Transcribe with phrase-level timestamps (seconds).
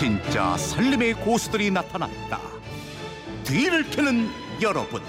[0.00, 2.40] 진짜 살림의 고수들이 나타났다.
[3.44, 4.30] 뒤를 캐는
[4.62, 5.02] 여러분.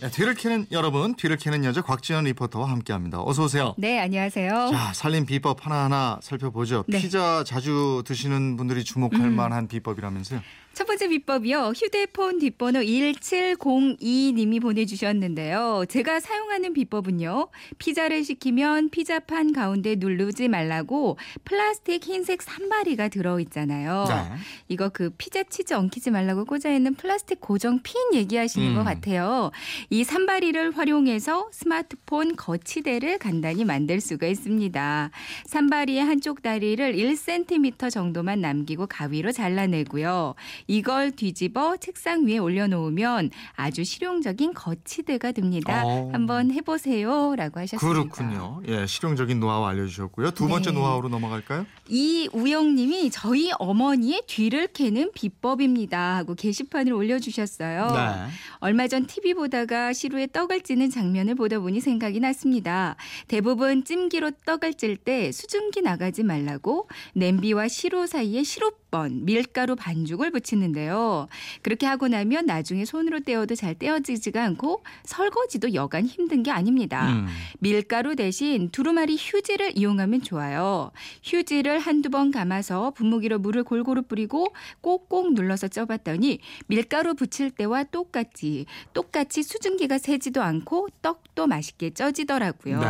[0.00, 3.24] 네, 뒤를 캐는 여러분, 뒤를 캐는 여자 곽지연 리포터와 함께합니다.
[3.24, 3.74] 어서 오세요.
[3.76, 4.70] 네, 안녕하세요.
[4.72, 6.84] 자, 살림 비법 하나하나 살펴보죠.
[6.86, 7.00] 네.
[7.00, 9.34] 피자 자주 드시는 분들이 주목할 음.
[9.34, 10.40] 만한 비법이라면서요.
[10.72, 11.72] 첫 번째 비법이요.
[11.76, 15.84] 휴대폰 뒷번호 1702님이 보내주셨는데요.
[15.88, 17.48] 제가 사용하는 비법은요.
[17.78, 24.04] 피자를 시키면 피자판 가운데 누르지 말라고 플라스틱 흰색 산마리가 들어있잖아요.
[24.08, 24.36] 네.
[24.68, 28.74] 이거 그 피자 치즈 엉키지 말라고 꽂아있는 플라스틱 고정 핀 얘기하시는 음.
[28.76, 29.50] 것 같아요.
[29.90, 35.10] 이 산바리를 활용해서 스마트폰 거치대를 간단히 만들 수가 있습니다.
[35.46, 40.36] 산바리의 한쪽 다리를 1cm 정도만 남기고 가위로 잘라내고요.
[40.66, 45.82] 이걸 뒤집어 책상 위에 올려놓으면 아주 실용적인 거치대가 됩니다.
[45.84, 46.10] 어.
[46.12, 48.02] 한번 해보세요라고 하셨습니다.
[48.02, 48.62] 그렇군요.
[48.68, 50.32] 예, 실용적인 노하우 알려주셨고요.
[50.32, 50.76] 두 번째 네.
[50.76, 51.66] 노하우로 넘어갈까요?
[51.88, 57.86] 이우영님이 저희 어머니의 뒤를 캐는 비법입니다 하고 게시판을 올려주셨어요.
[57.88, 58.30] 네.
[58.58, 62.96] 얼마 전 TV 보다가 시루에 떡을 찌는 장면을 보다 보니 생각이 났습니다.
[63.28, 70.30] 대부분 찜기로 떡을 찔 때 수증기 나가지 말라고 냄비와 시루 사이에 시루 번, 밀가루 반죽을
[70.30, 71.28] 붙이는데요.
[71.62, 77.08] 그렇게 하고 나면 나중에 손으로 떼어도 잘 떼어지지가 않고 설거지도 여간 힘든 게 아닙니다.
[77.10, 77.26] 음.
[77.60, 80.90] 밀가루 대신 두루마리 휴지를 이용하면 좋아요.
[81.22, 84.48] 휴지를 한두 번 감아서 분무기로 물을 골고루 뿌리고
[84.80, 92.80] 꼭꼭 눌러서 쪄봤더니 밀가루 붙일 때와 똑같이 똑같이 수증기가 새지도 않고 떡도 맛있게 쪄지더라고요.
[92.80, 92.86] 네.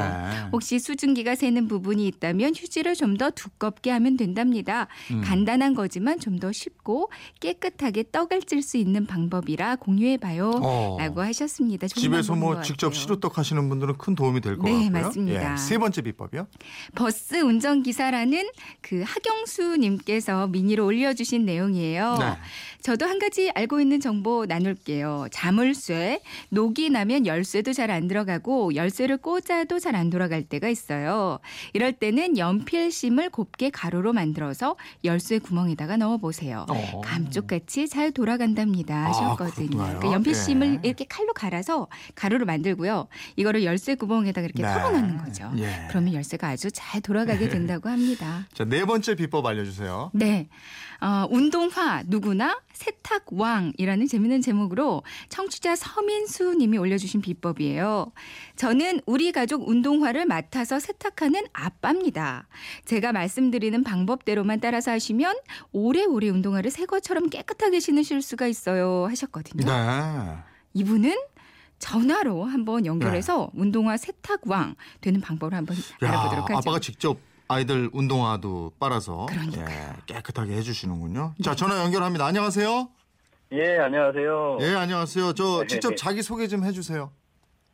[0.52, 4.86] 혹시 수증기가 새는 부분이 있다면 휴지를 좀 더 두껍게 하면 된답니다.
[5.10, 5.20] 음.
[5.20, 7.10] 간단한 거 지만 좀 더 쉽고
[7.40, 10.52] 깨끗하게 떡을 찔 수 있는 방법이라 공유해봐요.
[10.62, 10.96] 어.
[10.98, 11.86] 라고 하셨습니다.
[11.88, 12.94] 집에서 뭐것 직접.
[12.94, 14.90] 시루떡 하시는 분들은 큰 도움이 될것 네, 같고요.
[14.90, 15.52] 맞습니다.
[15.52, 16.46] 예, 세 번째 비법이요?
[16.94, 18.48] 버스 운전기사라는
[18.80, 22.16] 그 하경수님께서 미니로 올려주신 내용이에요.
[22.18, 22.36] 네.
[22.82, 25.26] 저도 한 가지 알고 있는 정보 나눌게요.
[25.30, 31.40] 자물쇠, 녹이 나면 열쇠도 잘 안 들어가고 열쇠를 꽂아도 잘 안 돌아갈 때가 있어요.
[31.72, 36.66] 이럴 때는 연필심을 곱게 가로로 만들어서 열쇠 구멍에다 가 넣어보세요.
[36.68, 37.00] 어.
[37.00, 39.68] 감쪽같이 잘 돌아간답니다 아, 하셨거든요.
[39.68, 39.98] 그렇구나요?
[39.98, 40.88] 그러니까 연필심을 예.
[40.88, 43.08] 이렇게 칼로 갈아서 가로로 만들고요.
[43.36, 44.68] 이거를 열쇠 구멍에다가 이렇게 네.
[44.68, 45.50] 털어놓는 거죠.
[45.58, 45.86] 예.
[45.88, 48.46] 그러면 열쇠가 아주 잘 돌아가게 된다고 합니다.
[48.54, 50.10] 자, 네 번째 비법 알려주세요.
[50.14, 50.48] 네.
[51.00, 58.12] 어, 운동화 누구나 세탁왕이라는 재밌는 제목으로 청취자 서민수 님이 올려주신 비법이에요.
[58.56, 62.48] 저는 우리 가족 운동화를 맡아서 세탁하는 아빠입니다.
[62.84, 65.36] 제가 말씀드리는 방법대로만 따라서 하시면
[65.72, 69.64] 오래오래 운동화를 새 것처럼 깨끗하게 신으실 수가 있어요 하셨거든요.
[69.64, 70.36] 네.
[70.74, 71.16] 이분은
[71.78, 76.58] 전화로 한번 연결해서 운동화 세탁왕 되는 방법을 한번 야, 알아보도록 하죠.
[76.58, 77.16] 아빠가 직접
[77.48, 79.66] 아이들 운동화도 빨아서 그러니까요.
[79.68, 81.34] 예, 깨끗하게 해주시는군요.
[81.42, 82.26] 자, 전화 연결합니다.
[82.26, 82.88] 안녕하세요.
[83.52, 84.58] 예, 안녕하세요.
[84.60, 85.32] 예, 안녕하세요.
[85.32, 85.94] 저 네, 직접 네.
[85.96, 87.10] 자기 소개 좀 해주세요.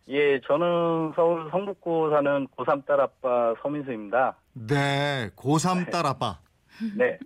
[0.09, 4.37] 예, 저는 서울 성북구 사는 고3 딸 아빠 서민수입니다.
[4.55, 6.39] 네, 고3 딸 아빠.
[6.97, 7.19] 네.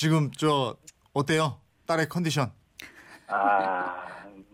[0.00, 0.74] 지금 저
[1.12, 1.60] 어때요?
[1.86, 2.50] 딸의 컨디션?
[3.26, 4.02] 아,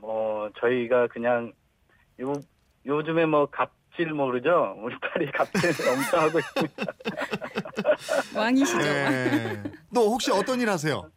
[0.01, 1.53] 뭐, 저희가 그냥,
[2.21, 2.33] 요,
[2.85, 4.75] 요즘에 뭐, 갑질 모르죠?
[4.83, 6.93] 우리 딸이 갑질 엄청 하고 있습니다.
[8.35, 8.81] 왕이시죠.
[8.89, 9.63] 예.
[9.95, 11.09] 또 혹시 어떤 일 하세요?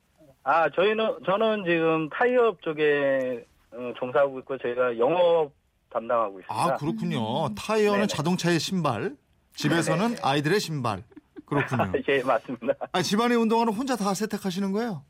[0.44, 5.53] 아, 저희는, 저는 지금 타이업 쪽에 어, 종사하고 있고, 저희가 영업
[5.89, 6.53] 담당하고 있습니다.
[6.53, 7.56] 아, 그렇군요.
[7.56, 8.07] 타이어는 네네.
[8.07, 9.16] 자동차의 신발,
[9.56, 11.01] 집에서는 아이들의 신발.
[11.49, 11.91] 그렇군요.
[12.07, 12.73] 예, 맞습니다.
[12.91, 15.03] 아, 집안의 운동화는 혼자 다 세탁하시는 거예요?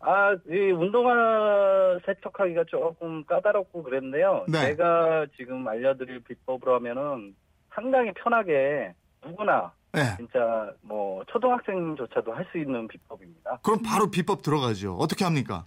[0.00, 4.46] 아, 이 운동화 세척하기가 조금 까다롭고 그랬는데요.
[4.48, 4.60] 네.
[4.68, 7.34] 제가 지금 알려드릴 비법으로 하면은
[7.74, 8.94] 상당히 편하게
[9.24, 10.16] 누구나 네.
[10.16, 13.58] 진짜 뭐 초등학생조차도 할 수 있는 비법입니다.
[13.62, 14.94] 그럼 바로 비법 들어가죠.
[14.96, 15.64] 어떻게 합니까?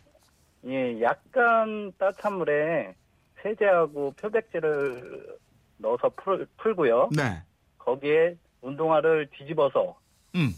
[0.66, 2.96] 예, 약간 따뜻한 물에
[3.44, 5.38] 세제하고 표백제를
[5.78, 7.10] 넣어서 풀, 풀고요.
[7.16, 7.42] 네.
[7.78, 9.98] 거기에 운동화를 뒤집어서
[10.36, 10.54] 음.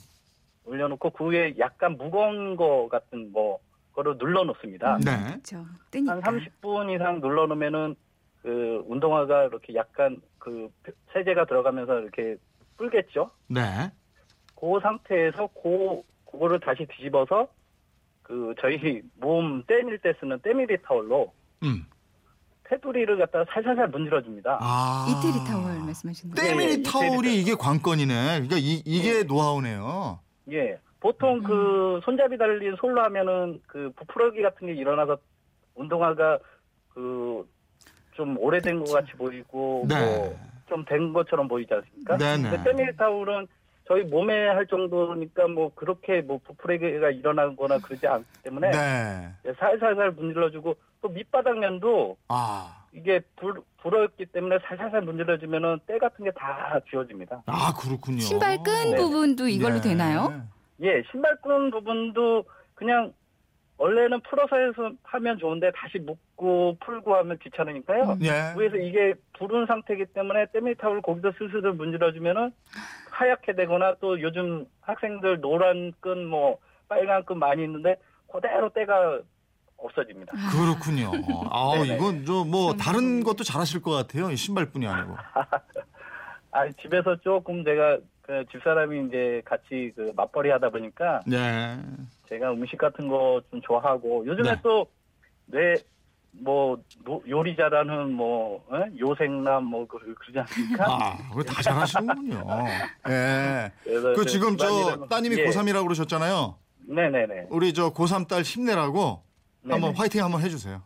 [0.64, 3.60] 올려놓고 그 위에 약간 무거운 거 같은 뭐
[3.94, 4.98] 거를 눌러놓습니다.
[4.98, 5.12] 네.
[5.28, 5.66] 그렇죠.
[6.08, 7.96] 한 30분 이상 눌러놓으면은
[8.42, 10.70] 그 운동화가 이렇게 약간 그
[11.14, 12.36] 세제가 들어가면서 이렇게
[12.78, 13.32] 불겠죠.
[13.48, 13.92] 네.
[14.56, 17.48] 그 상태에서 그 그거를 다시 뒤집어서
[18.22, 21.86] 그 저희 몸 때밀 때 쓰는 때밀이 타월로 음.
[22.68, 24.58] 테두리를 갖다가 살살살 문질러 줍니다.
[24.62, 25.06] 아.
[25.10, 26.50] 이태리 타월 말씀하시는 거예요?
[26.50, 28.14] 때밀이 네, 이태리 타올이 이게 관건이네.
[28.14, 30.20] 그러니까 이, 이게 노하우네요.
[30.52, 30.80] 예.
[31.00, 31.44] 보통 음.
[31.44, 35.18] 그 손잡이 달린 솔로 하면은 그 부풀어기 같은 게 일어나서
[35.76, 36.40] 운동화가
[36.94, 37.46] 그
[38.16, 40.34] 좀 오래된 것 같이 보이고 네.
[40.68, 42.18] 뭐좀 된 것처럼 보이지 않습니까?
[42.18, 42.50] 네 네.
[42.50, 43.48] 근데 때밀 타올은
[43.88, 49.30] 저희 몸에 할 정도니까 뭐 그렇게 뭐 부풀레가 일어나거나 그러지 않기 때문에 네.
[49.46, 52.84] 예, 살살살 문질러주고 또 밑바닥면도 아.
[52.94, 57.44] 이게 불, 불었기 때문에 살살살 문질러주면은 때 같은 게 다 지워집니다.
[57.46, 58.20] 아, 그렇군요.
[58.22, 58.96] 신발 끈 네.
[58.98, 59.90] 부분도 이걸로 네.
[59.90, 60.42] 되나요?
[60.82, 62.44] 예, 신발 끈 부분도
[62.74, 63.14] 그냥
[63.78, 68.18] 원래는 풀어서 해서 하면 좋은데 다시 묶고 풀고 하면 귀찮으니까요.
[68.22, 68.54] 예.
[68.58, 72.52] 위에서 이게 부른 상태이기 때문에 때밀타올 거기서 슬슬 문질러주면은
[73.12, 76.58] 하얗게 되거나 또 요즘 학생들 노란 끈 뭐
[76.88, 77.96] 빨간 끈 많이 있는데
[78.32, 79.20] 그대로 때가
[79.78, 80.32] 없어집니다.
[80.52, 81.12] 그렇군요.
[81.52, 81.74] 아.
[81.86, 84.32] 이건 저뭐참 다른 것도 잘하실 것 같아요.
[84.32, 85.16] 이 신발뿐이 아니고.
[86.52, 91.78] 아 집에서 조금 제가 그 집사람이 이제 같이 그 맞벌이 하다 보니까 네.
[92.30, 94.62] 제가 음식 같은 거 좀 좋아하고 요즘에 네.
[95.52, 96.82] 또내뭐
[97.28, 98.84] 요리자라는 뭐 어?
[99.00, 100.86] 요생남 뭐 그, 그러지 않습니까?
[100.88, 102.44] 아, 그거 다 잘하시는군요.
[103.10, 103.72] 예.
[103.84, 105.46] 그 지금 저 따님이 예.
[105.46, 106.56] 고3이라고 그러셨잖아요.
[106.88, 107.48] 네네네.
[107.50, 109.24] 우리 저 고3 딸 힘내라고
[109.64, 109.94] 한번 네네.
[109.98, 110.82] 화이팅 한번 해주세요.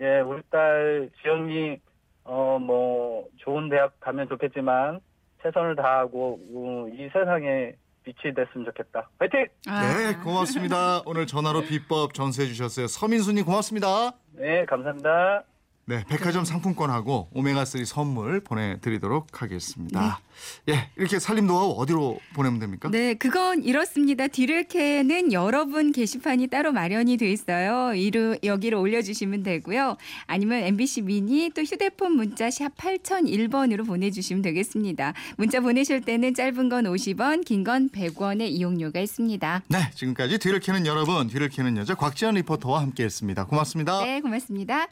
[0.00, 1.78] 예, 우리 딸 지영이
[2.24, 5.00] 어 뭐 좋은 대학 가면 좋겠지만
[5.42, 7.72] 최선을 다하고 어, 이 세상에
[8.08, 9.10] 빛이 됐으면 좋겠다.
[9.18, 9.46] 화이팅!
[9.68, 9.96] 아.
[9.96, 11.02] 네, 고맙습니다.
[11.04, 12.86] 오늘 전화로 비법 전수해 주셨어요.
[12.86, 14.12] 서민수님 고맙습니다.
[14.32, 15.44] 네, 감사합니다.
[15.88, 20.20] 네, 백화점 상품권하고 오메가3 선물 보내드리도록 하겠습니다.
[20.68, 22.90] 예, 이렇게 살림 노하우 어디로 보내면 됩니까?
[22.90, 24.26] 네, 그건 이렇습니다.
[24.28, 27.94] 뒤를 캐는 여러분 게시판이 따로 마련이 돼 있어요.
[27.94, 29.96] 이루, 여기로 올려주시면 되고요.
[30.26, 35.14] 아니면 MBC 미니 또 휴대폰 문자 샵 8001번으로 보내주시면 되겠습니다.
[35.38, 39.62] 문자 보내실 때는 짧은 건 50원, 긴 건 100원의 이용료가 있습니다.
[39.68, 43.46] 네, 지금까지 뒤를 캐는 여러분, 뒤를 캐는 여자 곽지연 리포터와 함께했습니다.
[43.46, 44.04] 고맙습니다.
[44.04, 44.86] 네, 고맙습니다.